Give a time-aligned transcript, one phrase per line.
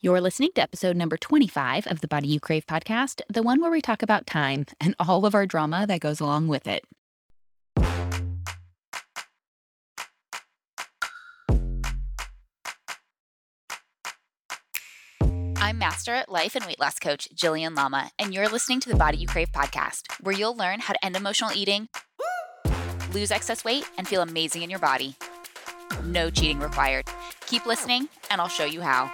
[0.00, 3.70] You're listening to episode number 25 of the Body You Crave podcast, the one where
[3.72, 6.84] we talk about time and all of our drama that goes along with it.
[15.60, 19.18] I'm Master Life and Weight Loss Coach Jillian Lama, and you're listening to the Body
[19.18, 21.88] You Crave podcast, where you'll learn how to end emotional eating,
[23.12, 25.16] lose excess weight, and feel amazing in your body.
[26.04, 27.08] No cheating required.
[27.46, 29.12] Keep listening, and I'll show you how.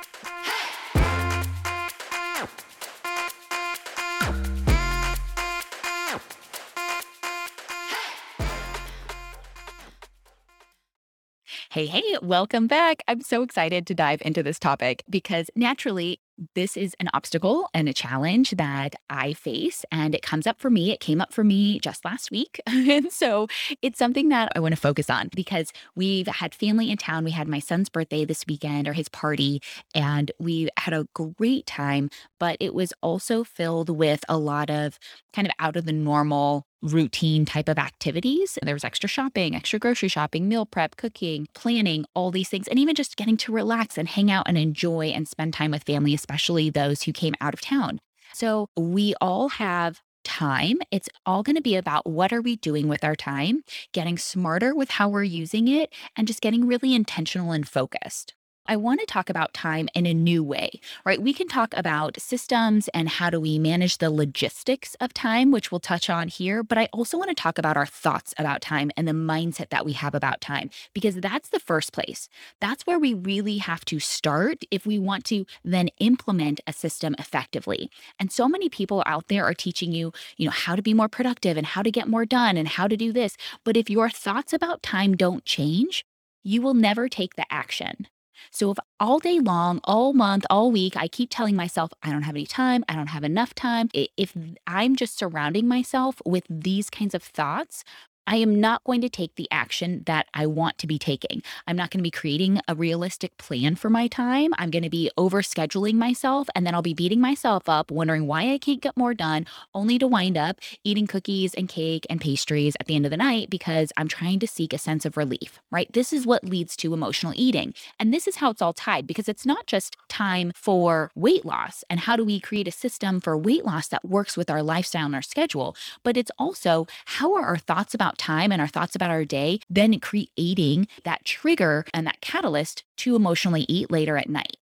[11.75, 13.03] Hey, hey, welcome back.
[13.09, 16.21] I'm so excited to dive into this topic because naturally,
[16.55, 20.71] this is an obstacle and a challenge that I face, and it comes up for
[20.71, 20.93] me.
[20.93, 22.61] It came up for me just last week.
[22.67, 23.49] and so
[23.83, 27.25] it's something that I want to focus on because we've had family in town.
[27.25, 29.61] We had my son's birthday this weekend or his party,
[29.97, 34.97] and we had a great time, but it was also filled with a lot of
[35.33, 38.59] kind of out of the normal routine type of activities.
[38.63, 42.79] There was extra shopping, extra grocery shopping, meal prep, cooking, planning, all these things, and
[42.79, 46.15] even just getting to relax and hang out and enjoy and spend time with family,
[46.15, 48.01] especially those who came out of town.
[48.33, 50.79] So we all have time.
[50.91, 54.75] It's all going to be about what are we doing with our time, getting smarter
[54.75, 58.35] with how we're using it, and just getting really intentional and focused.
[58.67, 61.21] I want to talk about time in a new way, right?
[61.21, 65.71] We can talk about systems and how do we manage the logistics of time, which
[65.71, 66.63] we'll touch on here.
[66.63, 69.85] But I also want to talk about our thoughts about time and the mindset that
[69.85, 72.27] we have about time, because that's the first place.
[72.59, 77.15] That's where we really have to start if we want to then implement a system
[77.19, 77.91] effectively.
[78.19, 81.09] And so many people out there are teaching you, you know, how to be more
[81.09, 83.37] productive and how to get more done and how to do this.
[83.63, 86.07] But if your thoughts about time don't change,
[86.43, 88.07] you will never take the action.
[88.51, 92.23] So if all day long, all month, all week, I keep telling myself, I don't
[92.23, 96.91] have any time, I don't have enough time, if I'm just surrounding myself with these
[96.91, 97.85] kinds of thoughts,
[98.27, 101.43] I am not going to take the action that I want to be taking.
[101.67, 104.53] I'm not going to be creating a realistic plan for my time.
[104.57, 108.51] I'm going to be overscheduling myself and then I'll be beating myself up, wondering why
[108.53, 112.77] I can't get more done, only to wind up eating cookies and cake and pastries
[112.81, 115.61] at the end of the night because I'm trying to seek a sense of relief,
[115.71, 115.93] right?
[115.93, 117.75] This is what leads to emotional eating.
[118.01, 121.85] And this is how it's all tied because it's not just time for weight loss
[121.91, 125.07] and how do we create a system for weight loss that works with our lifestyle
[125.07, 128.95] and our schedule, but it's also how are our thoughts about time and our thoughts
[128.95, 134.29] about our day, then creating that trigger and that catalyst to emotionally eat later at
[134.29, 134.57] night.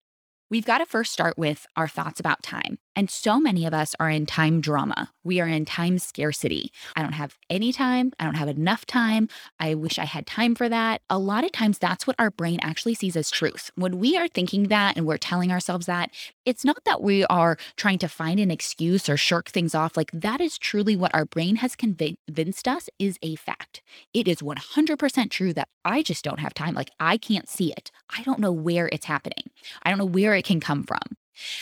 [0.50, 2.78] We've got to first start with our thoughts about time.
[2.94, 5.10] And so many of us are in time drama.
[5.24, 6.72] We are in time scarcity.
[6.94, 8.12] I don't have any time.
[8.20, 9.28] I don't have enough time.
[9.58, 11.00] I wish I had time for that.
[11.08, 13.70] A lot of times, that's what our brain actually sees as truth.
[13.76, 16.10] When we are thinking that and we're telling ourselves that,
[16.44, 19.96] it's not that we are trying to find an excuse or shirk things off.
[19.96, 23.80] Like that is truly what our brain has convinced us is a fact.
[24.12, 26.74] It is 100% true that I just don't have time.
[26.74, 27.90] Like I can't see it.
[28.10, 29.50] I don't know where it's happening.
[29.82, 31.16] I don't know where it can come from.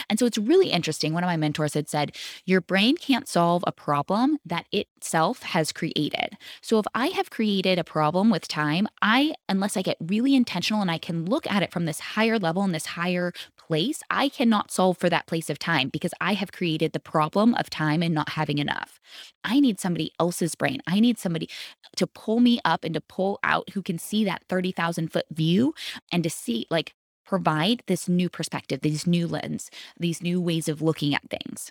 [0.08, 1.12] And so it's really interesting.
[1.12, 5.72] One of my mentors had said, Your brain can't solve a problem that itself has
[5.72, 6.36] created.
[6.60, 10.82] So if I have created a problem with time, I, unless I get really intentional
[10.82, 14.28] and I can look at it from this higher level and this higher place, I
[14.28, 18.02] cannot solve for that place of time because I have created the problem of time
[18.02, 19.00] and not having enough.
[19.44, 20.80] I need somebody else's brain.
[20.86, 21.48] I need somebody
[21.96, 25.74] to pull me up and to pull out who can see that 30,000 foot view
[26.12, 26.94] and to see, like,
[27.30, 31.70] provide this new perspective, these new lens, these new ways of looking at things.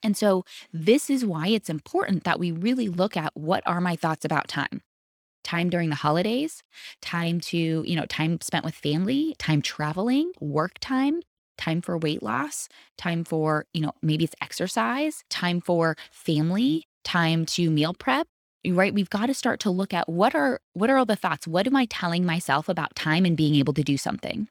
[0.00, 3.96] And so, this is why it's important that we really look at what are my
[3.96, 4.82] thoughts about time?
[5.42, 6.62] Time during the holidays,
[7.02, 11.20] time to, you know, time spent with family, time traveling, work time,
[11.58, 17.44] time for weight loss, time for, you know, maybe it's exercise, time for family, time
[17.46, 18.28] to meal prep,
[18.68, 21.46] right we've got to start to look at what are what are all the thoughts
[21.46, 24.48] what am i telling myself about time and being able to do something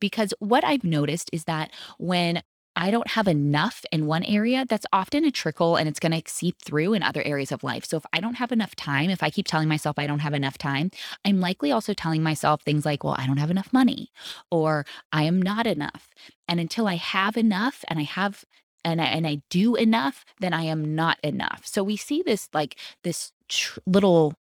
[0.00, 2.42] because what I've noticed is that when
[2.78, 6.22] I don't have enough in one area, that's often a trickle and it's going to
[6.30, 7.86] seep through in other areas of life.
[7.86, 10.34] So if I don't have enough time, if I keep telling myself I don't have
[10.34, 10.90] enough time,
[11.24, 14.10] I'm likely also telling myself things like, well, I don't have enough money
[14.50, 16.10] or I am not enough.
[16.46, 18.44] And until I have enough and I have
[18.84, 21.62] and I, and I do enough, then I am not enough.
[21.64, 24.34] So we see this like this tr- little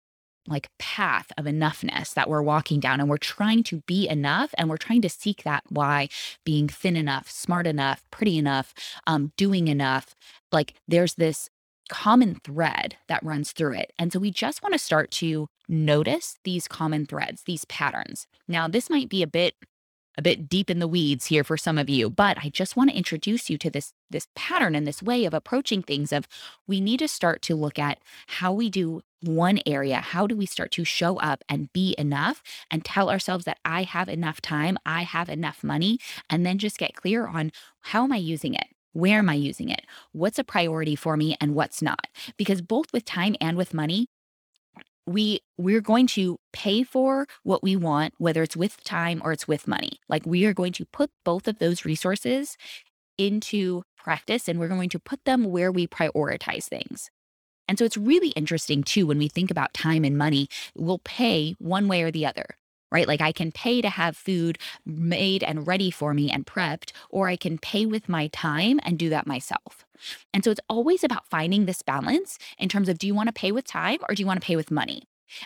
[0.48, 4.70] like path of enoughness that we're walking down and we're trying to be enough and
[4.70, 6.10] we're trying to seek that why
[6.44, 8.74] being thin enough smart enough pretty enough
[9.08, 10.16] um, doing enough.
[10.52, 11.50] Like there's this
[11.90, 16.38] common thread that runs through it and so we just want to start to notice
[16.44, 18.28] these common threads these patterns.
[18.48, 19.56] Now this might be a bit
[20.18, 22.92] a bit deep in the weeds here for some of you, but I just want
[22.92, 26.28] to introduce you to this this pattern and this way of approaching things of
[26.68, 29.98] we need to start to look at how we do one area.
[29.98, 33.84] How do we start to show up and be enough and tell ourselves that I
[33.84, 36.00] have enough time, I have enough money,
[36.30, 38.68] and then just get clear on how am I using it?
[38.94, 39.82] Where am I using it?
[40.12, 42.08] What's a priority for me and what's not?
[42.38, 44.08] Because both with time and with money,
[45.06, 49.48] we we're going to pay for what we want whether it's with time or it's
[49.48, 52.58] with money like we are going to put both of those resources
[53.18, 57.10] into practice and we're going to put them where we prioritize things
[57.68, 61.56] and so it's really interesting too when we think about time and money we'll pay
[61.60, 62.46] one way or the other
[62.92, 66.92] right like i can pay to have food made and ready for me and prepped
[67.10, 69.86] or i can pay with my time and do that myself
[70.34, 73.34] and so it's always about finding this balance in terms of do you want to
[73.34, 75.04] pay with time or do you want to pay with money?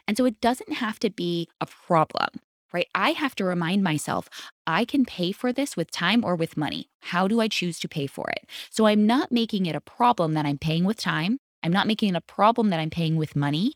[0.08, 2.30] And so it doesn't have to be a problem,
[2.74, 2.88] right?
[2.94, 4.30] I have to remind myself
[4.66, 6.90] I can pay for this with time or with money.
[7.02, 8.46] How do I choose to pay for it?
[8.70, 11.40] So I'm not making it a problem that I'm paying with time.
[11.63, 13.74] I'm not making a problem that I'm paying with money.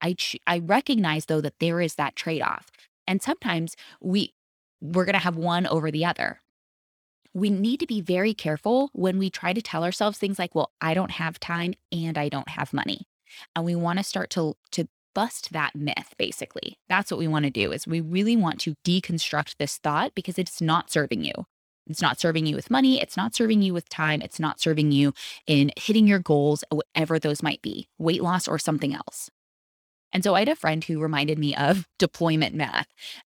[0.00, 2.70] I ch- I recognize though that there is that trade-off.
[3.06, 4.32] And sometimes we
[4.80, 6.40] we're going to have one over the other
[7.34, 10.70] we need to be very careful when we try to tell ourselves things like, well,
[10.80, 13.02] I don't have time and I don't have money.
[13.56, 16.78] And we want to start to, to bust that myth, basically.
[16.88, 20.38] That's what we want to do is we really want to deconstruct this thought because
[20.38, 21.32] it's not serving you.
[21.86, 23.00] It's not serving you with money.
[23.00, 24.22] It's not serving you with time.
[24.22, 25.12] It's not serving you
[25.46, 29.30] in hitting your goals, whatever those might be, weight loss or something else.
[30.12, 32.86] And so I had a friend who reminded me of deployment math.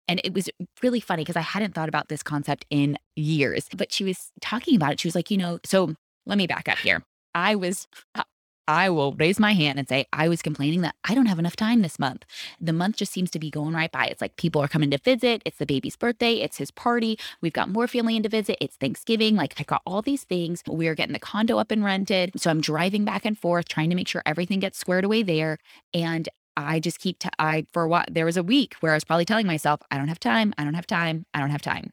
[0.07, 0.50] And it was
[0.83, 4.75] really funny because I hadn't thought about this concept in years, but she was talking
[4.75, 4.99] about it.
[4.99, 5.95] She was like, you know, so
[6.25, 7.01] let me back up here.
[7.33, 8.23] I was, uh,
[8.68, 11.56] I will raise my hand and say, I was complaining that I don't have enough
[11.56, 12.24] time this month.
[12.62, 14.06] The month just seems to be going right by.
[14.06, 15.42] It's like people are coming to visit.
[15.45, 16.36] It's the baby's birthday.
[16.36, 17.19] It's his party.
[17.42, 18.57] We've got more family in to visit.
[18.62, 19.36] It's Thanksgiving.
[19.36, 20.63] Like I got all these things.
[20.68, 22.31] We're getting the condo up and rented.
[22.38, 25.57] So I'm driving back and forth, trying to make sure everything gets squared away there.
[25.94, 29.04] And I just keep, t- I, for what, there was a week where I was
[29.04, 31.92] probably telling myself, I don't have time, I don't have time, I don't have time.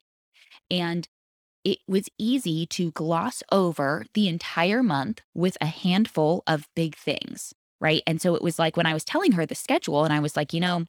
[0.70, 1.08] And
[1.64, 7.54] it was easy to gloss over the entire month with a handful of big things.
[7.80, 8.02] Right.
[8.06, 10.36] And so it was like when I was telling her the schedule, and I was
[10.36, 10.84] like, you know,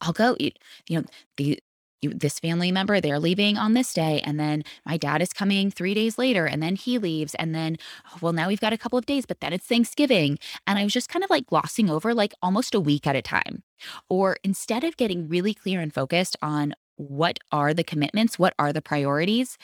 [0.00, 0.50] I'll go, you,
[0.88, 1.04] you know,
[1.36, 1.58] the,
[2.02, 4.20] you, this family member, they're leaving on this day.
[4.24, 6.46] And then my dad is coming three days later.
[6.46, 7.34] And then he leaves.
[7.36, 7.76] And then,
[8.12, 10.38] oh, well, now we've got a couple of days, but then it's Thanksgiving.
[10.66, 13.22] And I was just kind of like glossing over like almost a week at a
[13.22, 13.62] time.
[14.08, 18.72] Or instead of getting really clear and focused on what are the commitments, what are
[18.72, 19.56] the priorities,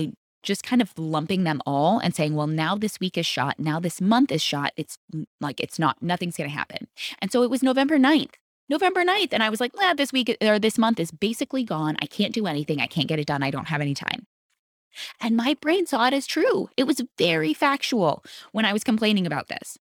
[0.00, 0.06] uh,
[0.42, 3.58] just kind of lumping them all and saying, well, now this week is shot.
[3.58, 4.72] Now this month is shot.
[4.76, 4.96] It's
[5.40, 6.86] like, it's not, nothing's going to happen.
[7.20, 8.34] And so it was November 9th
[8.68, 9.32] November 9th.
[9.32, 11.96] And I was like, "Well, this week or this month is basically gone.
[12.02, 12.80] I can't do anything.
[12.80, 13.42] I can't get it done.
[13.42, 14.26] I don't have any time.
[15.20, 16.70] And my brain saw it as true.
[16.76, 19.78] It was very factual when I was complaining about this.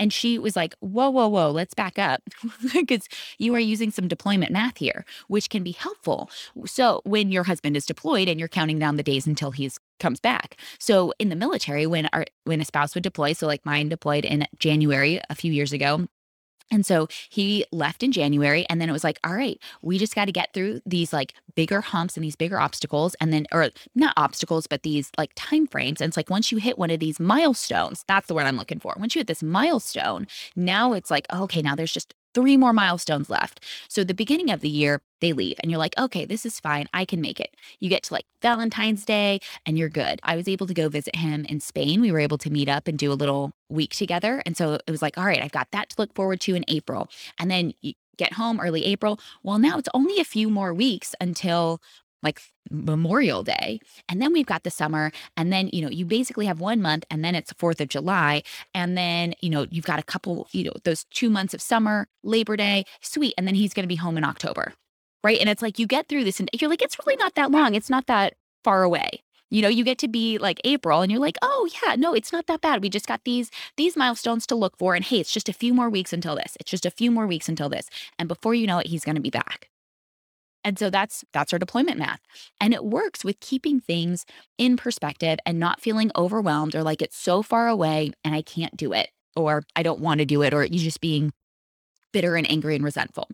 [0.00, 2.22] And she was like, whoa, whoa, whoa, let's back up
[2.72, 3.06] because
[3.38, 6.30] you are using some deployment math here, which can be helpful.
[6.66, 9.70] So when your husband is deployed and you're counting down the days until he
[10.00, 10.56] comes back.
[10.78, 14.24] So in the military, when our when a spouse would deploy, so like mine deployed
[14.24, 16.08] in January a few years ago,
[16.70, 18.64] and so he left in January.
[18.68, 21.34] And then it was like, all right, we just got to get through these like
[21.54, 23.14] bigger humps and these bigger obstacles.
[23.20, 26.00] And then, or not obstacles, but these like time frames.
[26.00, 28.80] And it's like once you hit one of these milestones, that's the word I'm looking
[28.80, 28.94] for.
[28.98, 33.30] Once you hit this milestone, now it's like, okay, now there's just three more milestones
[33.30, 33.64] left.
[33.88, 36.86] So the beginning of the year, they leave and you're like, okay, this is fine.
[36.94, 37.54] I can make it.
[37.78, 40.20] You get to like Valentine's Day and you're good.
[40.22, 42.00] I was able to go visit him in Spain.
[42.00, 44.42] We were able to meet up and do a little week together.
[44.46, 46.64] And so it was like, all right, I've got that to look forward to in
[46.68, 47.08] April.
[47.38, 49.18] And then you get home early April.
[49.42, 51.80] Well, now it's only a few more weeks until
[52.22, 53.80] like Memorial Day.
[54.08, 55.12] And then we've got the summer.
[55.36, 58.42] And then, you know, you basically have one month and then it's 4th of July.
[58.74, 62.06] And then, you know, you've got a couple, you know, those two months of summer,
[62.22, 63.34] Labor Day, sweet.
[63.38, 64.74] And then he's going to be home in October.
[65.22, 65.38] Right.
[65.38, 67.74] And it's like you get through this and you're like, it's really not that long.
[67.74, 68.34] It's not that
[68.64, 69.22] far away.
[69.50, 72.32] You know, you get to be like April and you're like, "Oh yeah, no, it's
[72.32, 72.82] not that bad.
[72.82, 75.74] We just got these these milestones to look for and hey, it's just a few
[75.74, 76.56] more weeks until this.
[76.60, 79.16] It's just a few more weeks until this." And before you know it, he's going
[79.16, 79.69] to be back.
[80.64, 82.20] And so that's that's our deployment math.
[82.60, 84.26] And it works with keeping things
[84.58, 88.76] in perspective and not feeling overwhelmed or like it's so far away and I can't
[88.76, 91.32] do it or I don't want to do it or you just being
[92.12, 93.28] bitter and angry and resentful.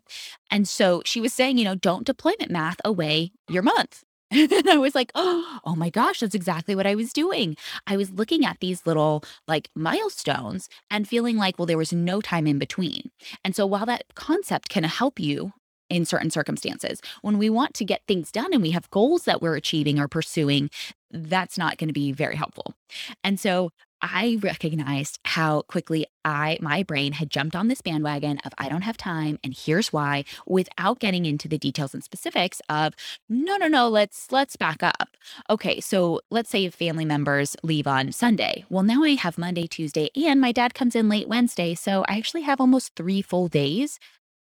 [0.51, 4.03] And so she was saying, you know, don't deployment math away your month.
[4.33, 7.57] And I was like, oh, oh my gosh, that's exactly what I was doing.
[7.87, 12.21] I was looking at these little like milestones and feeling like, well, there was no
[12.21, 13.13] time in between.
[13.45, 15.53] And so while that concept can help you
[15.89, 17.01] in certain circumstances.
[17.23, 20.09] When we want to get things done and we have goals that we're achieving or
[20.09, 20.71] pursuing,
[21.11, 22.75] that's not going to be very helpful.
[23.23, 23.71] And so
[24.03, 28.83] I recognized how quickly I my brain had jumped on this bandwagon of I don't
[28.83, 32.93] have time and here's why without getting into the details and specifics of
[33.29, 35.17] no no no let's let's back up.
[35.49, 38.67] Okay, so let's say family members leave on Sunday.
[38.69, 42.19] Well, now I have Monday, Tuesday and my dad comes in late Wednesday, so I
[42.19, 43.99] actually have almost 3 full days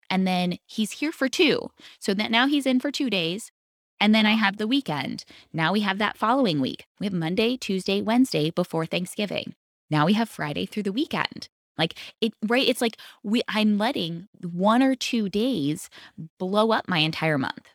[0.10, 1.70] and then he's here for 2.
[2.00, 3.52] So that now he's in for 2 days
[4.00, 5.26] and then I have the weekend.
[5.54, 6.86] Now we have that following week.
[7.00, 9.56] We have Monday, Tuesday, Wednesday before Thanksgiving.
[9.90, 11.48] Now we have Friday through the weekend.
[11.78, 15.90] Like it right it's like we I'm letting one or two days
[16.40, 17.68] blow up my entire month.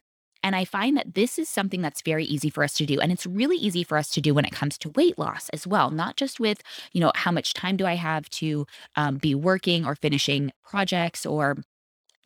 [0.43, 2.99] And I find that this is something that's very easy for us to do.
[2.99, 5.67] And it's really easy for us to do when it comes to weight loss as
[5.67, 9.35] well, not just with, you know, how much time do I have to um, be
[9.35, 11.59] working or finishing projects or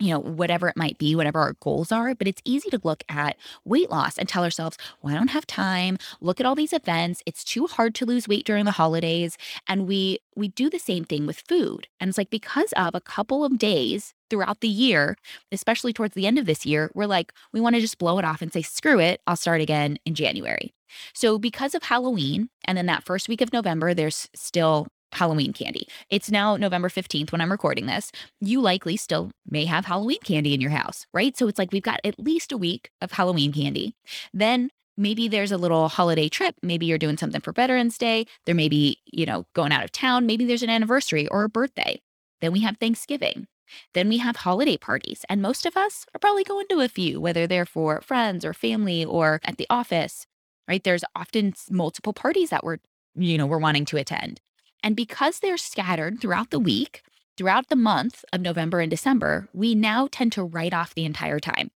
[0.00, 2.14] you know, whatever it might be, whatever our goals are.
[2.14, 5.46] But it's easy to look at weight loss and tell ourselves, well, I don't have
[5.46, 5.98] time.
[6.20, 7.22] Look at all these events.
[7.26, 9.36] It's too hard to lose weight during the holidays.
[9.68, 11.86] And we we do the same thing with food.
[12.00, 15.16] And it's like because of a couple of days throughout the year,
[15.52, 18.24] especially towards the end of this year, we're like, we want to just blow it
[18.24, 20.72] off and say, screw it, I'll start again in January.
[21.12, 25.88] So, because of Halloween, and then that first week of November, there's still Halloween candy.
[26.10, 28.12] It's now November 15th when I'm recording this.
[28.40, 31.36] You likely still may have Halloween candy in your house, right?
[31.36, 33.94] So it's like we've got at least a week of Halloween candy.
[34.32, 36.56] Then maybe there's a little holiday trip.
[36.62, 38.26] Maybe you're doing something for Veterans Day.
[38.46, 40.26] There may be, you know, going out of town.
[40.26, 42.00] Maybe there's an anniversary or a birthday.
[42.40, 43.46] Then we have Thanksgiving.
[43.94, 45.24] Then we have holiday parties.
[45.28, 48.52] And most of us are probably going to a few, whether they're for friends or
[48.52, 50.26] family or at the office,
[50.68, 50.82] right?
[50.82, 52.78] There's often multiple parties that we're,
[53.14, 54.40] you know, we're wanting to attend.
[54.84, 57.02] And because they're scattered throughout the week,
[57.38, 61.40] throughout the month of November and December, we now tend to write off the entire
[61.40, 61.70] time.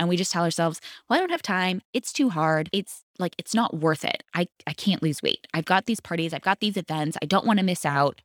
[0.00, 1.82] And we just tell ourselves, well, I don't have time.
[1.94, 2.68] It's too hard.
[2.72, 4.24] It's like, it's not worth it.
[4.34, 5.46] I, I can't lose weight.
[5.54, 7.16] I've got these parties, I've got these events.
[7.22, 8.20] I don't want to miss out.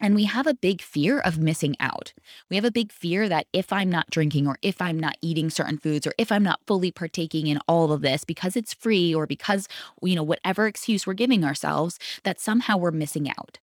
[0.00, 2.12] And we have a big fear of missing out.
[2.48, 5.50] We have a big fear that if I'm not drinking or if I'm not eating
[5.50, 9.14] certain foods or if I'm not fully partaking in all of this because it's free
[9.14, 9.68] or because,
[10.02, 13.58] you know, whatever excuse we're giving ourselves, that somehow we're missing out.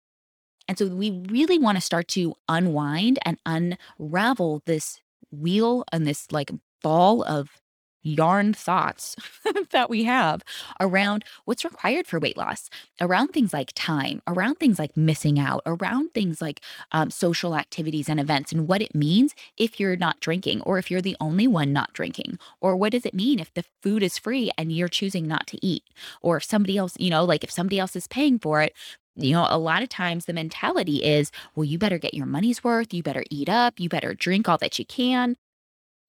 [0.68, 5.00] And so we really want to start to unwind and unravel this
[5.32, 6.51] wheel and this like
[6.82, 7.62] ball of
[8.05, 9.15] yarn thoughts
[9.71, 10.43] that we have
[10.79, 12.69] around what's required for weight loss,
[13.01, 18.07] around things like time, around things like missing out, around things like um, social activities
[18.07, 21.47] and events, and what it means if you're not drinking or if you're the only
[21.47, 24.88] one not drinking, or what does it mean if the food is free and you're
[24.88, 25.83] choosing not to eat,
[26.21, 28.74] or if somebody else, you know, like if somebody else is paying for it,
[29.17, 32.65] you know, a lot of times the mentality is, well, you better get your money's
[32.65, 32.93] worth.
[32.93, 33.79] You better eat up.
[33.79, 35.38] You better drink all that you can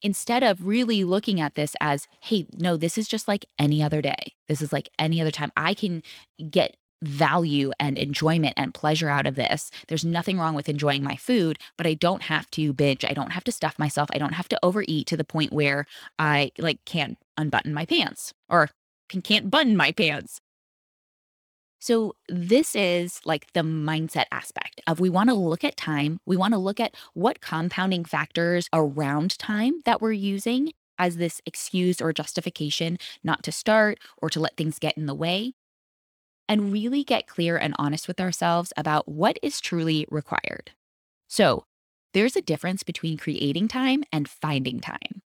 [0.07, 4.01] instead of really looking at this as, hey, no, this is just like any other
[4.01, 4.35] day.
[4.47, 5.51] This is like any other time.
[5.57, 6.01] I can
[6.49, 9.73] get value and enjoyment and pleasure out of this.
[9.89, 13.05] There's nothing wrong with enjoying my food, but I don't have to binge.
[13.05, 14.09] I don't have to stuff myself.
[14.13, 15.87] I don't have to overeat to the point where
[16.21, 18.71] I like can't unbutton my pants or
[19.09, 20.41] can, can't button my pants.
[21.79, 26.19] So, this is like the mindset aspect of we want to look at time.
[26.27, 31.41] We want to look at what compounding factors around time that we're using as this
[31.45, 35.53] excuse or justification not to start or to let things get in the way.
[36.49, 40.71] And really get clear and honest with ourselves about what is truly required.
[41.29, 41.65] So,
[42.15, 45.23] there's a difference between creating time and finding time.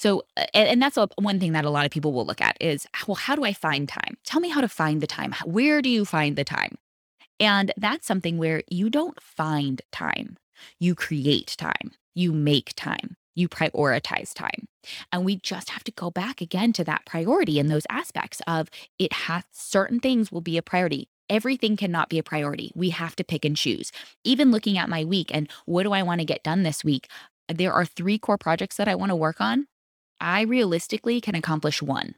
[0.00, 0.22] So,
[0.54, 3.16] and, that's a, one thing that a lot of people will look at is, well,
[3.16, 4.16] how do I find time?
[4.24, 5.34] Tell me how to find the time.
[5.44, 6.78] Where do you find the time?
[7.38, 10.38] And that's something where you don't find time,
[10.78, 14.68] you create time, you make time, you prioritize time.
[15.12, 18.70] And we just have to go back again to that priority and those aspects of
[18.98, 21.10] it has certain things will be a priority.
[21.28, 22.72] Everything cannot be a priority.
[22.74, 23.92] We have to pick and choose.
[24.24, 27.06] Even looking at my week and what do I want to get done this week?
[27.54, 29.66] There are three core projects that I want to work on.
[30.20, 32.14] I realistically can accomplish one.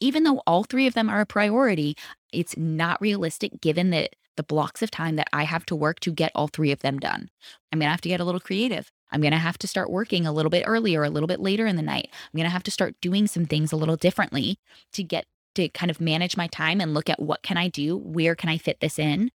[0.00, 1.96] Even though all three of them are a priority,
[2.32, 6.12] it's not realistic given that the blocks of time that I have to work to
[6.12, 7.30] get all three of them done.
[7.72, 8.90] I'm going to have to get a little creative.
[9.12, 11.66] I'm going to have to start working a little bit earlier, a little bit later
[11.66, 12.08] in the night.
[12.12, 14.58] I'm going to have to start doing some things a little differently
[14.92, 17.96] to get to kind of manage my time and look at what can I do?
[17.96, 19.30] Where can I fit this in?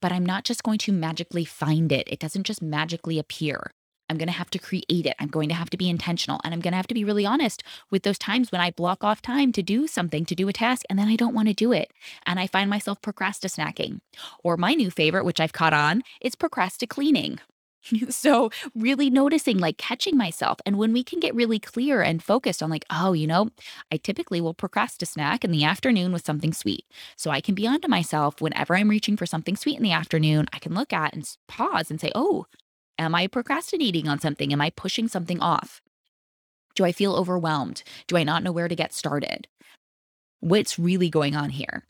[0.00, 2.06] But I'm not just going to magically find it.
[2.08, 3.72] It doesn't just magically appear.
[4.08, 5.14] I'm going to have to create it.
[5.18, 6.40] I'm going to have to be intentional.
[6.44, 9.02] And I'm going to have to be really honest with those times when I block
[9.04, 11.54] off time to do something, to do a task, and then I don't want to
[11.54, 11.92] do it.
[12.26, 14.00] And I find myself procrastinating.
[14.44, 17.38] Or my new favorite, which I've caught on, is procrastinating.
[18.08, 20.58] so really noticing, like catching myself.
[20.66, 23.50] And when we can get really clear and focused on, like, oh, you know,
[23.90, 26.84] I typically will procrastinate in the afternoon with something sweet.
[27.16, 30.46] So I can be onto myself whenever I'm reaching for something sweet in the afternoon.
[30.52, 32.46] I can look at and pause and say, oh,
[32.98, 34.52] am I procrastinating on something?
[34.52, 35.80] Am I pushing something off?
[36.74, 37.82] Do I feel overwhelmed?
[38.06, 39.48] Do I not know where to get started?
[40.40, 41.84] What's really going on here?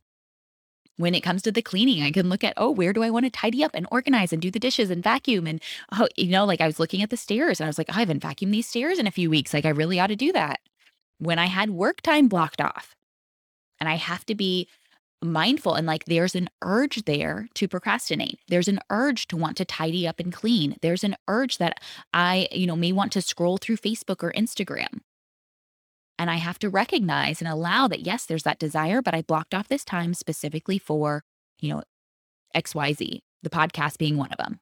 [0.97, 3.25] when it comes to the cleaning, I can look at, oh, where do I want
[3.25, 5.47] to tidy up and organize and do the dishes and vacuum?
[5.47, 5.61] And,
[5.93, 7.97] oh, you know, like I was looking at the stairs and I was like, oh,
[7.97, 9.53] I haven't vacuumed these stairs in a few weeks.
[9.55, 10.61] Like I really ought to do that.
[11.19, 12.95] When I had work time blocked off
[13.81, 14.69] and I have to be
[15.23, 18.39] mindful and like there's an urge there to procrastinate.
[18.49, 20.77] There's an urge to want to tidy up and clean.
[20.83, 21.79] There's an urge that
[22.13, 25.01] I, you know, may want to scroll through Facebook or Instagram.
[26.19, 29.55] And I have to recognize and allow that, yes, there's that desire, but I blocked
[29.55, 31.25] off this time specifically for,
[31.59, 31.83] you know,
[32.55, 34.61] XYZ, the podcast being one of them.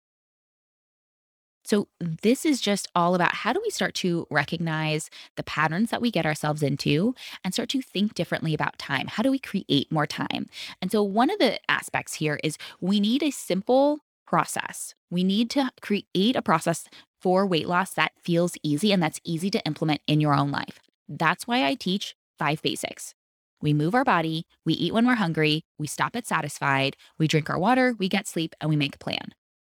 [1.65, 6.01] So, this is just all about how do we start to recognize the patterns that
[6.01, 7.15] we get ourselves into
[7.45, 9.07] and start to think differently about time?
[9.09, 10.47] How do we create more time?
[10.81, 14.95] And so, one of the aspects here is we need a simple process.
[15.11, 16.85] We need to create a process
[17.21, 20.81] for weight loss that feels easy and that's easy to implement in your own life.
[21.09, 23.15] That's why I teach five basics.
[23.61, 27.51] We move our body, we eat when we're hungry, we stop at satisfied, we drink
[27.51, 29.35] our water, we get sleep, and we make a plan.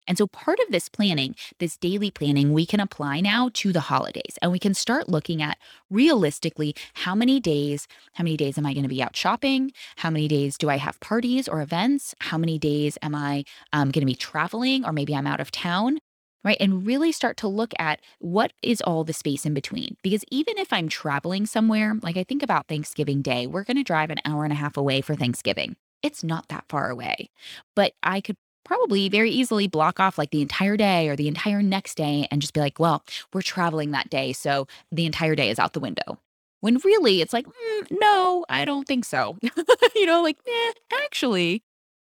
[0.07, 3.81] And so, part of this planning, this daily planning, we can apply now to the
[3.81, 5.59] holidays and we can start looking at
[5.91, 9.73] realistically how many days, how many days am I going to be out shopping?
[9.97, 12.15] How many days do I have parties or events?
[12.21, 15.51] How many days am I um, going to be traveling or maybe I'm out of
[15.51, 15.99] town?
[16.45, 16.57] right?
[16.61, 19.97] And really start to look at what is all the space in between.
[20.03, 23.85] Because even if I'm traveling somewhere, like I think about Thanksgiving Day, we're going to
[23.85, 25.77] drive an hour and a half away for Thanksgiving.
[26.03, 27.31] It's not that far away,
[27.77, 28.37] but I could
[28.73, 32.41] probably very easily block off like the entire day or the entire next day and
[32.41, 34.33] just be like, well, we're traveling that day.
[34.33, 36.19] So the entire day is out the window.
[36.61, 39.37] When really it's like, mm, no, I don't think so.
[39.95, 40.73] you know, like, eh,
[41.05, 41.63] actually,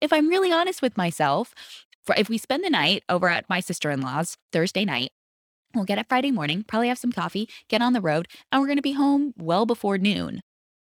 [0.00, 1.56] if I'm really honest with myself,
[2.16, 5.10] if we spend the night over at my sister-in-law's Thursday night,
[5.75, 8.69] we'll get up Friday morning, probably have some coffee, get on the road, and we're
[8.69, 10.40] going to be home well before noon.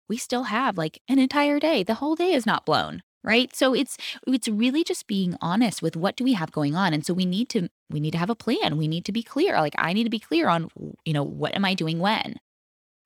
[0.09, 1.83] We still have like an entire day.
[1.83, 3.55] The whole day is not blown, right?
[3.55, 6.95] So it's it's really just being honest with what do we have going on.
[6.95, 8.77] And so we need to we need to have a plan.
[8.77, 9.61] We need to be clear.
[9.61, 10.71] Like I need to be clear on
[11.05, 12.37] you know what am I doing when?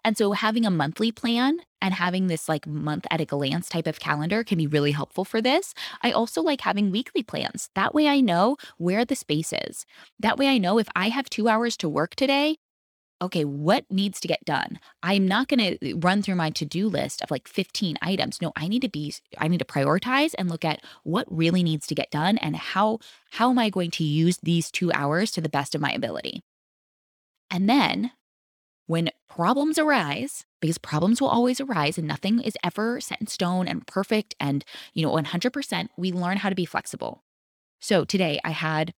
[0.05, 3.87] And so having a monthly plan and having this like month at a glance type
[3.87, 5.73] of calendar can be really helpful for this.
[6.03, 7.71] I also like having weekly plans.
[7.75, 9.87] That way I know where the space is.
[10.21, 12.57] That way I know if I have two hours to work today,
[13.23, 14.79] okay, what needs to get done?
[15.03, 18.41] I'm not going to eh, run through my to do list of like 15 items.
[18.43, 21.87] No, I need to be, I need to prioritize and look at what really needs
[21.87, 22.99] to get done and how,
[23.31, 26.43] how am I going to use these two hours to the best of my ability?
[27.51, 28.13] And then
[28.87, 33.67] when problems arise, because problems will always arise and nothing is ever set in stone
[33.67, 37.23] and perfect and, you know, 100%, we learn how to be flexible.
[37.81, 38.93] So today I had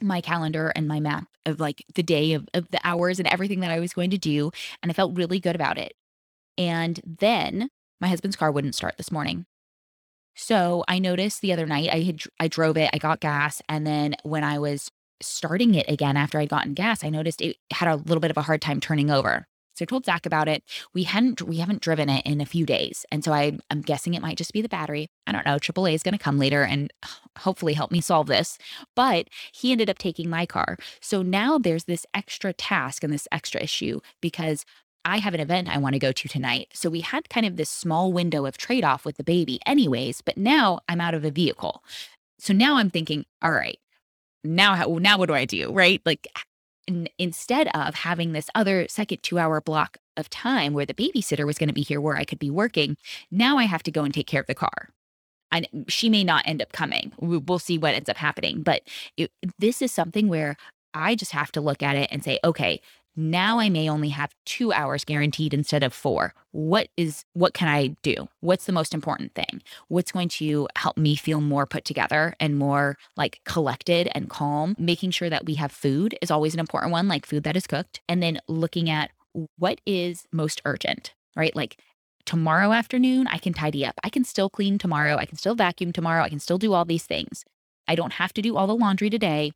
[0.00, 3.60] my calendar and my map of like the day of, of the hours and everything
[3.60, 4.50] that I was going to do.
[4.82, 5.94] And I felt really good about it.
[6.56, 7.70] And then
[8.00, 9.46] my husband's car wouldn't start this morning.
[10.34, 13.84] So I noticed the other night I had I drove it, I got gas, and
[13.84, 14.88] then when I was
[15.20, 18.36] starting it again after I'd gotten gas, I noticed it had a little bit of
[18.36, 19.48] a hard time turning over.
[19.78, 20.62] So I told Zach about it.
[20.92, 23.06] We hadn't we haven't driven it in a few days.
[23.12, 25.08] And so I I'm guessing it might just be the battery.
[25.26, 25.56] I don't know.
[25.56, 26.92] AAA is gonna come later and
[27.38, 28.58] hopefully help me solve this.
[28.96, 30.76] But he ended up taking my car.
[31.00, 34.64] So now there's this extra task and this extra issue because
[35.04, 36.68] I have an event I want to go to tonight.
[36.74, 40.20] So we had kind of this small window of trade off with the baby, anyways,
[40.20, 41.82] but now I'm out of a vehicle.
[42.38, 43.78] So now I'm thinking, all right,
[44.44, 45.72] now how, now what do I do?
[45.72, 46.02] Right?
[46.04, 46.26] Like
[46.88, 51.58] in, instead of having this other second 2-hour block of time where the babysitter was
[51.58, 52.96] going to be here where I could be working,
[53.30, 54.88] now I have to go and take care of the car.
[55.52, 57.12] And mm, she may not end up coming.
[57.20, 58.82] We'll see what ends up happening, but
[59.16, 60.56] it, this is something where
[60.94, 62.80] I just have to look at it and say, okay,
[63.18, 66.34] now I may only have two hours guaranteed instead of four.
[66.52, 68.28] What is, what can I do?
[68.40, 69.60] What's the most important thing?
[69.88, 74.76] What's going to help me feel more put together and more like collected and calm?
[74.78, 77.66] Making sure that we have food is always an important one, like food that is
[77.66, 78.00] cooked.
[78.08, 79.10] And then looking at
[79.56, 81.54] what is most urgent, right?
[81.56, 81.80] Like
[82.24, 83.94] tomorrow afternoon, I can tidy up.
[84.04, 85.16] I can still clean tomorrow.
[85.16, 86.22] I can still vacuum tomorrow.
[86.22, 87.44] I can still do all these things.
[87.88, 89.52] I don't have to do all the laundry today.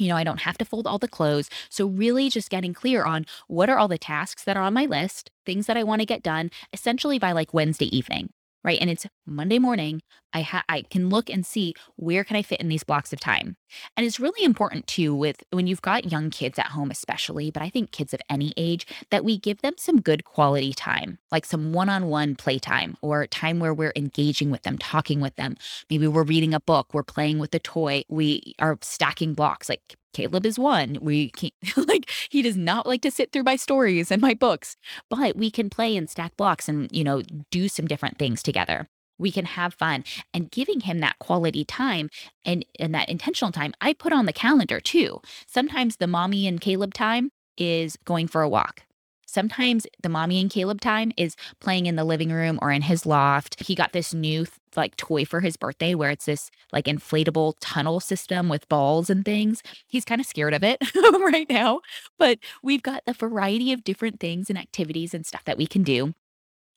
[0.00, 1.50] You know, I don't have to fold all the clothes.
[1.68, 4.86] So, really just getting clear on what are all the tasks that are on my
[4.86, 8.30] list, things that I want to get done essentially by like Wednesday evening,
[8.66, 8.78] right?
[8.80, 10.02] And it's Monday morning.
[10.34, 13.20] I ha- I can look and see where can I fit in these blocks of
[13.20, 13.56] time.
[13.96, 17.62] And it's really important too with when you've got young kids at home especially, but
[17.62, 21.46] I think kids of any age that we give them some good quality time, like
[21.46, 25.56] some one-on-one playtime or time where we're engaging with them, talking with them.
[25.88, 29.96] Maybe we're reading a book, we're playing with a toy, we are stacking blocks like
[30.16, 30.96] Caleb is one.
[31.02, 31.52] We can't,
[31.88, 34.74] like, he does not like to sit through my stories and my books,
[35.10, 38.88] but we can play and stack blocks and, you know, do some different things together.
[39.18, 42.08] We can have fun and giving him that quality time
[42.46, 43.74] and, and that intentional time.
[43.82, 45.20] I put on the calendar too.
[45.46, 48.85] Sometimes the mommy and Caleb time is going for a walk.
[49.26, 53.04] Sometimes the mommy and Caleb time is playing in the living room or in his
[53.04, 53.60] loft.
[53.62, 57.98] He got this new like toy for his birthday where it's this like inflatable tunnel
[58.00, 59.62] system with balls and things.
[59.88, 61.80] He's kind of scared of it right now,
[62.18, 65.82] but we've got a variety of different things and activities and stuff that we can
[65.82, 66.14] do.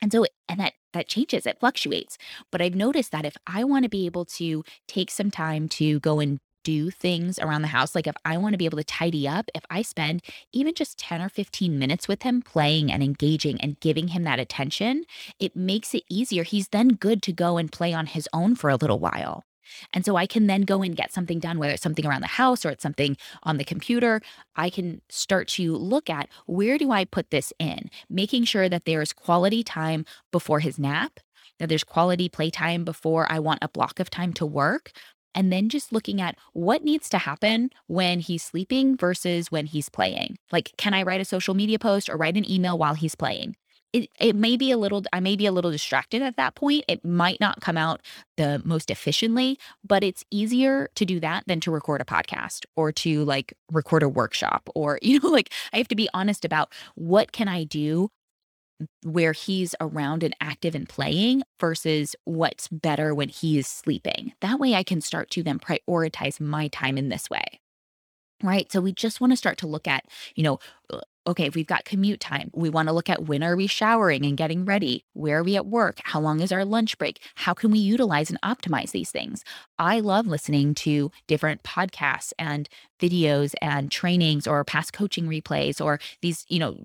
[0.01, 2.17] And so and that that changes, it fluctuates.
[2.51, 5.99] But I've noticed that if I want to be able to take some time to
[5.99, 8.83] go and do things around the house, like if I want to be able to
[8.83, 10.21] tidy up, if I spend
[10.53, 14.37] even just 10 or 15 minutes with him playing and engaging and giving him that
[14.37, 15.05] attention,
[15.39, 16.43] it makes it easier.
[16.43, 19.45] He's then good to go and play on his own for a little while.
[19.93, 22.27] And so I can then go and get something done, whether it's something around the
[22.27, 24.21] house or it's something on the computer.
[24.55, 28.85] I can start to look at where do I put this in, making sure that
[28.85, 31.19] there's quality time before his nap,
[31.57, 34.91] that there's quality playtime before I want a block of time to work,
[35.35, 39.89] and then just looking at what needs to happen when he's sleeping versus when he's
[39.89, 40.37] playing.
[40.51, 43.55] Like, can I write a social media post or write an email while he's playing?
[43.91, 46.85] It, it may be a little, I may be a little distracted at that point.
[46.87, 48.01] It might not come out
[48.37, 52.91] the most efficiently, but it's easier to do that than to record a podcast or
[52.91, 56.71] to like record a workshop or, you know, like I have to be honest about
[56.93, 58.11] what can I do
[59.03, 64.33] where he's around and active and playing versus what's better when he is sleeping.
[64.41, 67.59] That way I can start to then prioritize my time in this way.
[68.41, 68.71] Right.
[68.71, 71.67] So we just want to start to look at, you know, uh, okay, if we've
[71.67, 75.03] got commute time, we want to look at when are we showering and getting ready?
[75.13, 75.99] Where are we at work?
[76.05, 77.21] How long is our lunch break?
[77.35, 79.43] How can we utilize and optimize these things?
[79.77, 85.99] I love listening to different podcasts and videos and trainings or past coaching replays or
[86.21, 86.77] these, you know,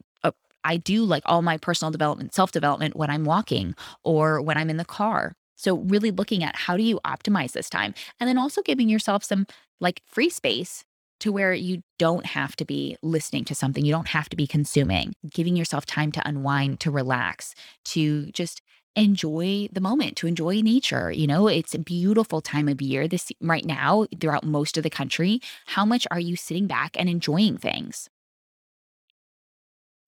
[0.65, 4.71] I do like all my personal development, self development when I'm walking or when I'm
[4.71, 5.37] in the car.
[5.57, 7.95] So, really looking at how do you optimize this time?
[8.21, 9.47] And then also giving yourself some
[9.81, 10.85] like free space
[11.21, 14.47] to where you don't have to be listening to something, you don't have to be
[14.47, 18.61] consuming, giving yourself time to unwind, to relax, to just
[18.97, 21.11] enjoy the moment, to enjoy nature.
[21.11, 24.91] You know, it's a beautiful time of year this right now throughout most of the
[24.91, 25.41] country.
[25.67, 28.09] How much are you sitting back and enjoying things?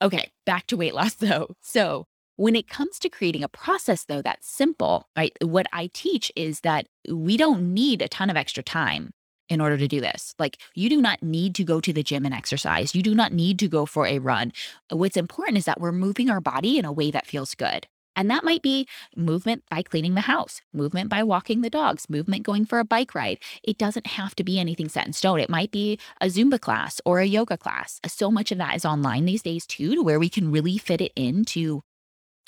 [0.02, 1.54] Okay, back to weight loss though.
[1.60, 2.06] So,
[2.38, 5.32] when it comes to creating a process though that's simple, right?
[5.42, 9.10] What I teach is that we don't need a ton of extra time
[9.48, 10.34] in order to do this.
[10.38, 12.94] Like, you do not need to go to the gym and exercise.
[12.94, 14.52] You do not need to go for a run.
[14.90, 17.86] What's important is that we're moving our body in a way that feels good.
[18.16, 22.42] And that might be movement by cleaning the house, movement by walking the dogs, movement
[22.42, 23.38] going for a bike ride.
[23.62, 25.38] It doesn't have to be anything set in stone.
[25.38, 28.00] It might be a Zumba class or a yoga class.
[28.06, 31.00] So much of that is online these days, too, to where we can really fit
[31.00, 31.82] it into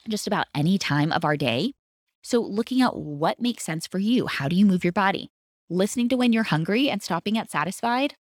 [0.08, 1.74] just about any time of our day.
[2.22, 4.26] So, looking at what makes sense for you.
[4.26, 5.30] How do you move your body?
[5.70, 8.14] Listening to when you're hungry and stopping at satisfied?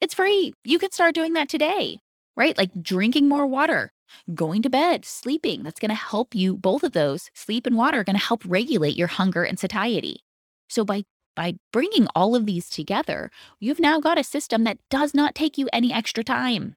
[0.00, 0.52] It's free.
[0.64, 1.98] You can start doing that today,
[2.36, 2.56] right?
[2.56, 3.92] Like drinking more water,
[4.34, 5.62] going to bed, sleeping.
[5.62, 6.56] That's going to help you.
[6.56, 10.24] Both of those, sleep and water, are going to help regulate your hunger and satiety.
[10.68, 11.04] So by
[11.36, 15.56] by bringing all of these together, you've now got a system that does not take
[15.56, 16.74] you any extra time.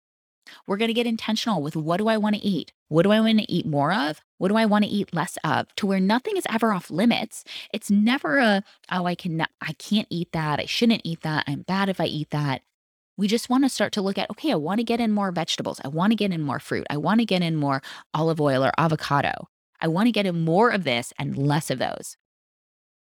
[0.67, 2.71] We're going to get intentional with what do I want to eat?
[2.87, 4.21] What do I want to eat more of?
[4.37, 5.73] What do I want to eat less of?
[5.77, 7.43] To where nothing is ever off limits.
[7.73, 10.59] It's never a oh I can I can't eat that.
[10.59, 11.45] I shouldn't eat that.
[11.47, 12.61] I'm bad if I eat that.
[13.21, 15.31] We just want to start to look at okay, I want to get in more
[15.31, 15.79] vegetables.
[15.85, 16.87] I want to get in more fruit.
[16.89, 17.83] I want to get in more
[18.15, 19.47] olive oil or avocado.
[19.79, 22.17] I want to get in more of this and less of those.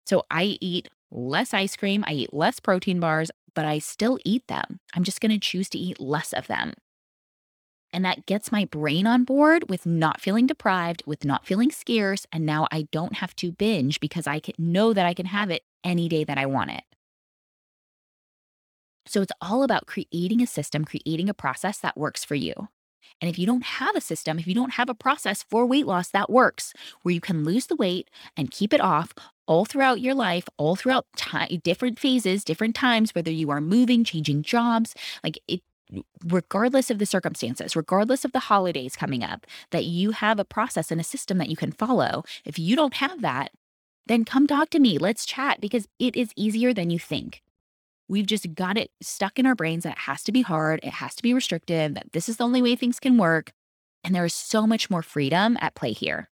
[0.06, 4.44] So I eat less ice cream, I eat less protein bars, but I still eat
[4.48, 4.80] them.
[4.92, 6.72] I'm just going to choose to eat less of them.
[7.92, 12.26] And that gets my brain on board with not feeling deprived, with not feeling scarce.
[12.32, 15.48] And now I don't have to binge because I can know that I can have
[15.48, 16.82] it any day that I want it.
[19.08, 22.68] So it's all about creating a system, creating a process that works for you.
[23.20, 25.86] And if you don't have a system, if you don't have a process for weight
[25.86, 29.12] loss that works, where you can lose the weight and keep it off
[29.46, 31.06] all throughout your life, all throughout
[31.64, 34.94] different phases, different times, whether you are moving, changing jobs,
[35.24, 35.62] like it,
[36.26, 40.90] regardless of the circumstances, regardless of the holidays coming up, that you have a process
[40.90, 42.24] and a system that you can follow.
[42.44, 43.52] If you don't have that,
[44.06, 44.98] then come talk to me.
[44.98, 47.42] Let's chat because it is easier than you think.
[48.08, 50.94] We've just got it stuck in our brains that it has to be hard, it
[50.94, 53.52] has to be restrictive, that this is the only way things can work.
[54.02, 56.28] And there is so much more freedom at play here.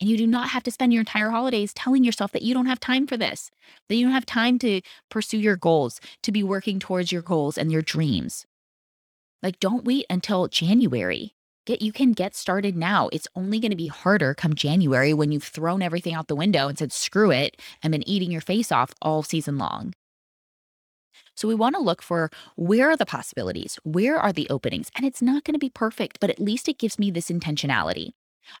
[0.00, 2.66] And you do not have to spend your entire holidays telling yourself that you don't
[2.66, 3.50] have time for this,
[3.88, 7.56] that you don't have time to pursue your goals, to be working towards your goals
[7.56, 8.46] and your dreams.
[9.42, 11.34] Like, don't wait until January.
[11.66, 13.08] Get you can get started now.
[13.12, 16.68] It's only going to be harder come January when you've thrown everything out the window
[16.68, 19.94] and said screw it and been eating your face off all season long.
[21.36, 23.78] So we want to look for where are the possibilities?
[23.82, 24.90] Where are the openings?
[24.96, 28.10] And it's not going to be perfect, but at least it gives me this intentionality.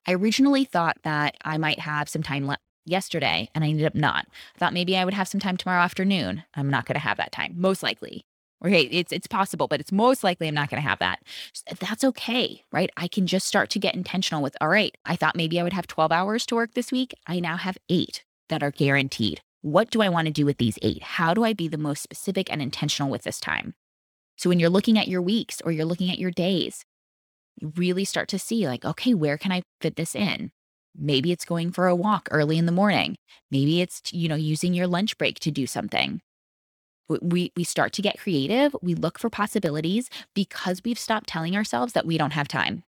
[0.06, 3.94] I originally thought that I might have some time left yesterday and I ended up
[3.94, 4.26] not.
[4.54, 6.44] I thought maybe I would have some time tomorrow afternoon.
[6.54, 8.26] I'm not going to have that time, most likely.
[8.64, 11.22] Okay, it's it's possible, but it's most likely I'm not going to have that.
[11.80, 12.88] That's okay, right?
[12.96, 15.74] I can just start to get intentional with, all right, I thought maybe I would
[15.74, 17.12] have 12 hours to work this week.
[17.26, 19.42] I now have 8 that are guaranteed.
[19.64, 21.02] What do I want to do with these 8?
[21.02, 23.72] How do I be the most specific and intentional with this time?
[24.36, 26.84] So when you're looking at your weeks or you're looking at your days,
[27.56, 30.50] you really start to see like, okay, where can I fit this in?
[30.94, 33.16] Maybe it's going for a walk early in the morning.
[33.50, 36.20] Maybe it's, you know, using your lunch break to do something
[37.08, 41.92] we we start to get creative we look for possibilities because we've stopped telling ourselves
[41.92, 42.82] that we don't have time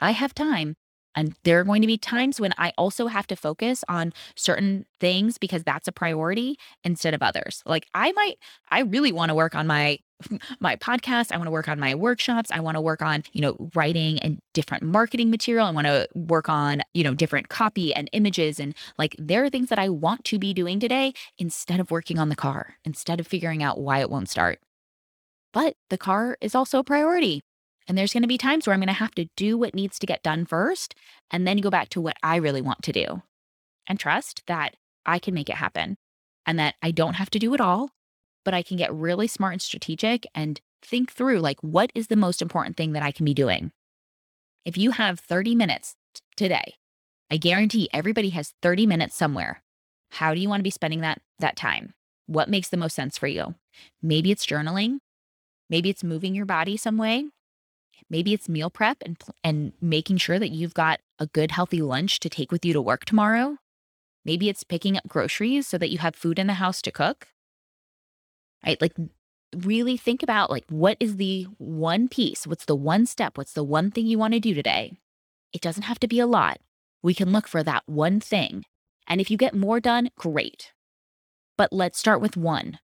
[0.00, 0.74] i have time
[1.16, 4.86] and there are going to be times when i also have to focus on certain
[5.00, 8.38] things because that's a priority instead of others like i might
[8.70, 9.98] i really want to work on my
[10.60, 11.32] my podcast.
[11.32, 12.50] I want to work on my workshops.
[12.50, 15.66] I want to work on, you know, writing and different marketing material.
[15.66, 18.58] I want to work on, you know, different copy and images.
[18.60, 22.18] And like, there are things that I want to be doing today instead of working
[22.18, 24.60] on the car, instead of figuring out why it won't start.
[25.52, 27.42] But the car is also a priority.
[27.88, 29.98] And there's going to be times where I'm going to have to do what needs
[30.00, 30.94] to get done first
[31.30, 33.22] and then go back to what I really want to do
[33.86, 35.96] and trust that I can make it happen
[36.44, 37.90] and that I don't have to do it all
[38.46, 42.14] but I can get really smart and strategic and think through like, what is the
[42.14, 43.72] most important thing that I can be doing?
[44.64, 46.74] If you have 30 minutes t- today,
[47.28, 49.64] I guarantee everybody has 30 minutes somewhere.
[50.12, 51.94] How do you want to be spending that, that time?
[52.26, 53.56] What makes the most sense for you?
[54.00, 54.98] Maybe it's journaling.
[55.68, 57.26] Maybe it's moving your body some way.
[58.08, 62.20] Maybe it's meal prep and, and making sure that you've got a good, healthy lunch
[62.20, 63.56] to take with you to work tomorrow.
[64.24, 67.28] Maybe it's picking up groceries so that you have food in the house to cook
[68.66, 68.80] right?
[68.80, 68.94] Like
[69.54, 72.46] really think about like what is the one piece?
[72.46, 73.38] What's the one step?
[73.38, 74.98] What's the one thing you want to do today?
[75.52, 76.58] It doesn't have to be a lot.
[77.02, 78.64] We can look for that one thing.
[79.06, 80.72] And if you get more done, great.
[81.56, 82.80] But let's start with one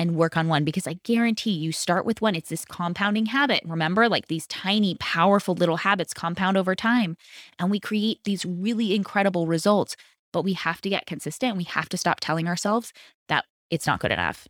[0.00, 2.34] and work on one because I guarantee you start with one.
[2.34, 3.60] It's this compounding habit.
[3.66, 7.16] Remember, like these tiny, powerful little habits compound over time
[7.58, 9.94] and we create these really incredible results.
[10.32, 11.56] But we have to get consistent.
[11.56, 12.92] We have to stop telling ourselves
[13.28, 14.48] that it's not good enough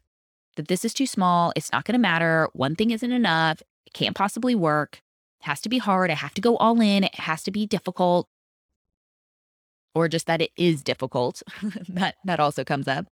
[0.57, 1.53] that this is too small.
[1.57, 2.49] It's not going to matter.
[2.53, 3.63] One thing isn't enough.
[3.87, 5.01] It can't possibly work.
[5.41, 6.11] It has to be hard.
[6.11, 7.05] I have to go all in.
[7.05, 8.29] It has to be difficult.
[9.95, 11.43] Or just that it is difficult.
[11.89, 13.07] that that also comes up.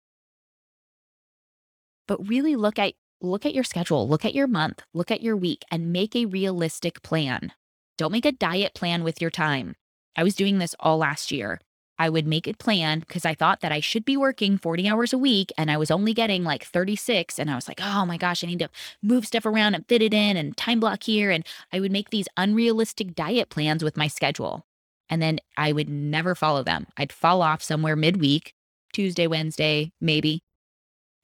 [2.08, 5.36] But really look at look at your schedule, look at your month, look at your
[5.36, 7.52] week and make a realistic plan.
[7.98, 9.76] Don't make a diet plan with your time.
[10.16, 11.60] I was doing this all last year.
[12.00, 15.14] I would make a plan because I thought that I should be working 40 hours
[15.14, 17.40] a week and I was only getting like 36.
[17.40, 18.70] And I was like, oh my gosh, I need to
[19.02, 21.32] move stuff around and fit it in and time block here.
[21.32, 24.66] And I would make these unrealistic diet plans with my schedule.
[25.10, 26.88] And then I would never follow them.
[26.98, 28.54] I'd fall off somewhere midweek,
[28.94, 30.42] Tuesday, Wednesday, maybe.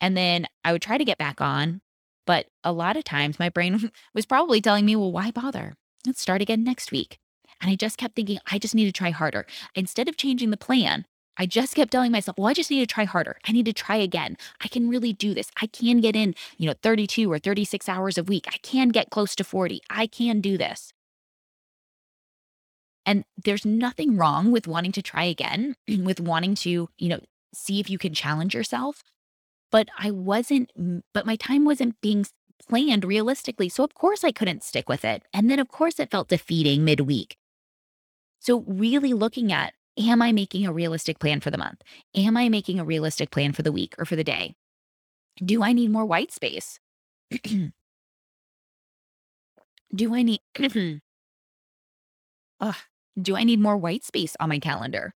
[0.04, 1.80] And then I would try to get back on.
[2.28, 5.76] But a lot of times my brain was probably telling me, well, why bother?
[6.06, 7.20] Let's start again next week.
[7.62, 9.46] And I just kept thinking, I just need to try harder.
[9.76, 11.06] Instead of changing the plan,
[11.38, 13.38] I just kept telling myself, well, I just need to try harder.
[13.48, 14.36] I need to try again.
[14.60, 15.50] I can really do this.
[15.62, 18.46] I can get in, you know, 32 or 36 hours a week.
[18.50, 19.80] I can get close to 40.
[19.90, 20.92] I can do this.
[23.06, 27.22] And there's nothing wrong with wanting to try again, with wanting to, you know,
[27.54, 29.02] see if you can challenge yourself.
[29.74, 30.70] But I wasn't,
[31.14, 32.26] but my time wasn't being
[32.70, 33.70] planned realistically.
[33.70, 35.24] So, of course, I couldn't stick with it.
[35.34, 37.38] And then, of course, it felt defeating midweek.
[38.40, 41.82] So, really looking at am I making a realistic plan for the month?
[42.16, 44.54] Am I making a realistic plan for the week or for the day?
[45.44, 46.80] Do I need more white space?
[49.96, 50.42] do I need
[52.60, 52.74] uh,
[53.20, 55.14] do I need more white space on my calendar?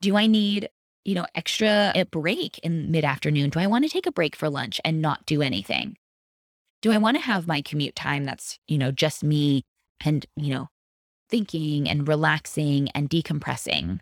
[0.00, 0.68] Do I need,
[1.06, 3.50] you know, extra a break in mid-afternoon?
[3.50, 5.96] Do I want to take a break for lunch and not do anything?
[6.82, 9.62] Do I want to have my commute time that's, you know, just me
[10.04, 10.68] and, you know,
[11.30, 14.00] thinking and relaxing and decompressing.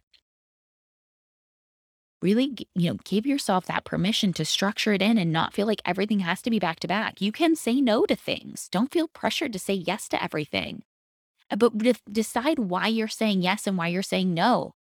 [2.25, 5.83] really, you know, give yourself that permission to structure it in and not feel like
[5.85, 7.21] everything has to be back to back.
[7.21, 8.69] You can say no to things.
[8.71, 10.83] Don't feel pressured to say yes to everything.
[11.51, 11.73] Uh, but
[12.11, 14.73] decide why you're saying yes and why you're saying no.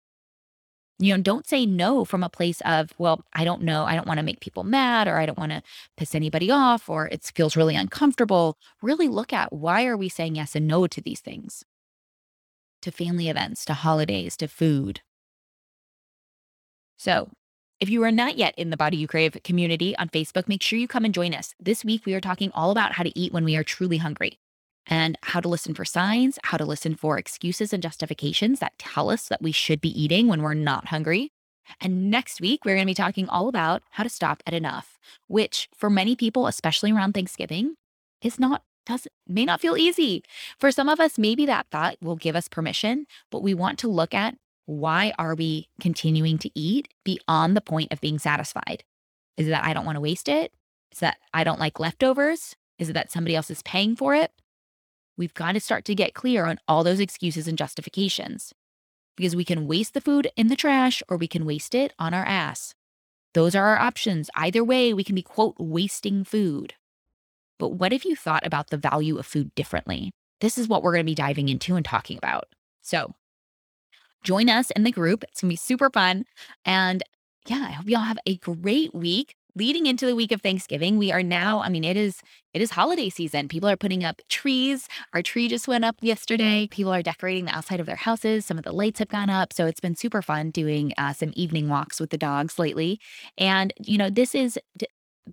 [1.00, 3.84] You know, don't say no from a place of, well, I don't know.
[3.84, 5.64] I don't want to make people mad or I don't want to
[5.98, 8.58] piss anybody off or it feels really uncomfortable.
[8.82, 11.66] Really look at why are we saying yes and no to these things?
[12.84, 15.02] To family events, to holidays, to food.
[16.98, 17.32] So,
[17.80, 20.80] if you are not yet in the Body You Crave community on Facebook, make sure
[20.80, 21.54] you come and join us.
[21.60, 24.40] This week, we are talking all about how to eat when we are truly hungry
[24.88, 29.10] and how to listen for signs, how to listen for excuses and justifications that tell
[29.10, 31.32] us that we should be eating when we're not hungry.
[31.80, 35.00] And next week, we're going to be talking all about how to stop at enough,
[35.28, 37.76] which for many people, especially around Thanksgiving,
[38.22, 40.24] is not does may not feel easy.
[40.60, 43.88] For some of us, maybe that thought will give us permission, but we want to
[43.88, 48.84] look at why are we continuing to eat beyond the point of being satisfied?
[49.38, 50.54] Is it that I don't want to waste it?
[50.92, 52.56] Is that I don't like leftovers?
[52.78, 54.32] Is it that somebody else is paying for it?
[55.18, 58.54] We've got to start to get clear on all those excuses and justifications
[59.16, 62.14] because we can waste the food in the trash or we can waste it on
[62.14, 62.74] our ass.
[63.34, 64.30] Those are our options.
[64.36, 66.74] Either way, we can be, quote, wasting food.
[67.60, 70.12] But what if you thought about the value of food differently?
[70.42, 72.46] This is what we're going to be diving into and talking about.
[72.82, 73.14] So
[74.24, 75.24] join us in the group.
[75.24, 76.26] It's going to be super fun.
[76.66, 77.04] And
[77.48, 81.12] yeah, I hope y'all have a great week leading into the week of Thanksgiving, we
[81.12, 82.22] are now, I mean, it is
[82.54, 83.48] it is holiday season.
[83.48, 84.88] People are putting up trees.
[85.14, 86.68] Our tree just went up yesterday.
[86.70, 88.46] People are decorating the outside of their houses.
[88.46, 89.54] Some of the lights have gone up.
[89.54, 93.00] So it's been super fun doing uh, some evening walks with the dogs lately.
[93.40, 94.60] And, you know, this is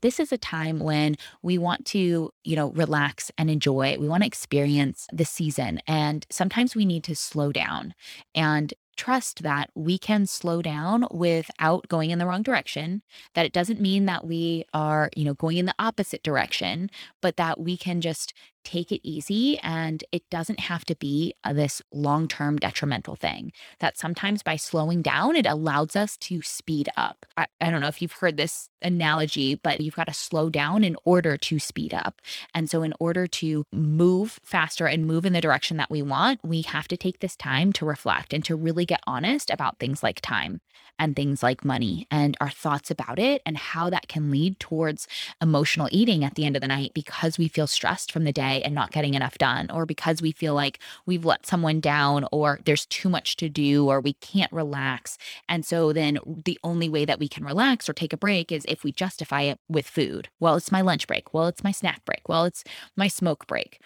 [0.00, 3.96] this is a time when we want to, you know, relax and enjoy.
[3.98, 5.80] We want to experience the season.
[5.86, 7.94] And sometimes we need to slow down.
[8.34, 13.00] And trust that we can slow down without going in the wrong direction
[13.32, 16.90] that it doesn't mean that we are you know going in the opposite direction
[17.22, 18.34] but that we can just
[18.64, 23.96] take it easy and it doesn't have to be uh, this long-term detrimental thing that
[23.96, 27.26] sometimes by slowing down it allows us to speed up.
[27.36, 30.84] I, I, don't know if you've heard this analogy but you've got to slow down
[30.84, 32.20] in order to speed up.
[32.54, 36.40] And so in order to move faster and move in the direction that we want
[36.44, 40.02] we have to take this time to reflect and to really get honest about things
[40.02, 40.60] like time
[41.00, 45.08] and things like money and our thoughts about it and how that can lead towards
[45.40, 48.62] emotional eating at the end of the night because we feel stressed from the day
[48.62, 52.60] and not getting enough done, or because we feel like we've let someone down, or
[52.64, 55.18] there's too much to do, or we can't relax.
[55.48, 58.64] And so then the only way that we can relax or take a break is
[58.68, 60.28] if we justify it with food.
[60.40, 61.32] Well, it's my lunch break.
[61.32, 62.28] Well, it's my snack break.
[62.28, 62.64] Well, it's
[62.96, 63.80] my smoke break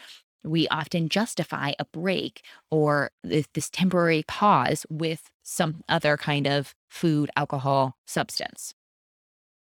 [0.47, 6.75] we often justify a break or this, this, temporary pause with some other kind of
[6.89, 8.75] food, alcohol, substance.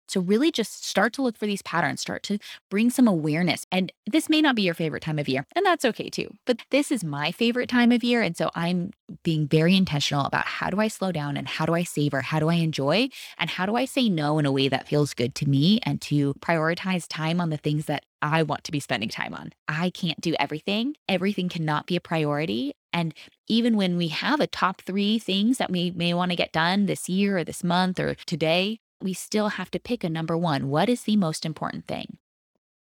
[0.07, 2.39] So, really just start to look for these patterns, start to
[2.69, 3.65] bring some awareness.
[3.71, 6.33] And this may not be your favorite time of year, and that's okay too.
[6.45, 8.21] But this is my favorite time of year.
[8.21, 8.91] And so I'm
[9.23, 12.39] being very intentional about how do I slow down and how do I savor, how
[12.39, 15.35] do I enjoy, and how do I say no in a way that feels good
[15.35, 19.09] to me and to prioritize time on the things that I want to be spending
[19.09, 19.53] time on.
[19.67, 22.73] I can't do everything, everything cannot be a priority.
[22.91, 23.13] And
[23.47, 26.85] even when we have a top three things that we may want to get done
[26.85, 30.69] this year or this month or today, we still have to pick a number one.
[30.69, 32.17] What is the most important thing?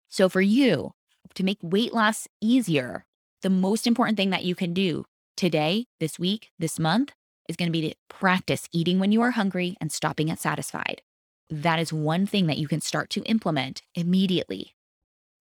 [0.08, 0.92] So, for you
[1.34, 3.04] to make weight loss easier,
[3.42, 5.04] the most important thing that you can do
[5.36, 7.12] today, this week, this month
[7.48, 11.02] is going to be to practice eating when you are hungry and stopping at satisfied.
[11.50, 14.74] That is one thing that you can start to implement immediately.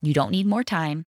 [0.02, 1.06] You don't need more time.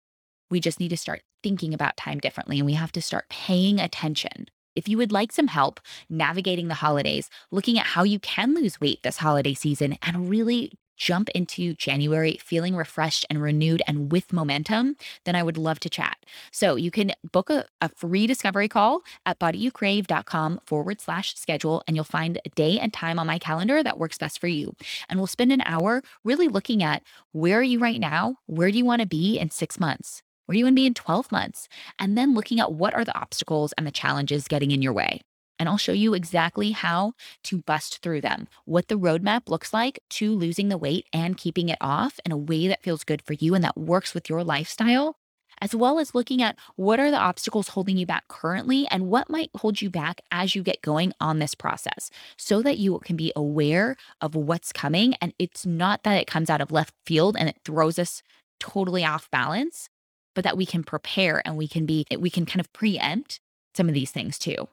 [0.50, 3.78] We just need to start thinking about time differently and we have to start paying
[3.78, 4.46] attention.
[4.80, 8.80] If you would like some help navigating the holidays, looking at how you can lose
[8.80, 14.32] weight this holiday season and really jump into January feeling refreshed and renewed and with
[14.32, 16.16] momentum, then I would love to chat.
[16.50, 21.94] So you can book a, a free discovery call at bodyyoucrave.com forward slash schedule, and
[21.94, 24.74] you'll find a day and time on my calendar that works best for you.
[25.10, 28.36] And we'll spend an hour really looking at where are you right now?
[28.46, 30.22] Where do you want to be in six months?
[30.50, 31.68] Where you want to be in 12 months?
[32.00, 35.20] And then looking at what are the obstacles and the challenges getting in your way.
[35.60, 37.12] And I'll show you exactly how
[37.44, 41.68] to bust through them, what the roadmap looks like to losing the weight and keeping
[41.68, 44.42] it off in a way that feels good for you and that works with your
[44.42, 45.14] lifestyle,
[45.60, 49.30] as well as looking at what are the obstacles holding you back currently and what
[49.30, 53.14] might hold you back as you get going on this process so that you can
[53.14, 55.14] be aware of what's coming.
[55.20, 58.20] And it's not that it comes out of left field and it throws us
[58.58, 59.88] totally off balance,
[60.34, 63.40] but that we can prepare and we can be, eh, we can kind of preempt
[63.74, 64.68] some of these things too.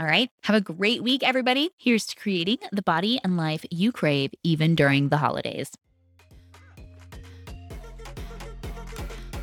[0.00, 0.30] All right.
[0.44, 1.70] Have a great week, everybody.
[1.78, 5.70] Here's to creating the body and life you crave, even during the holidays.